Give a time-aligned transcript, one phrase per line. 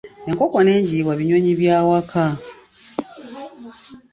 [0.29, 2.23] Enkoko n'enjiibwa binyonyi by'awaka.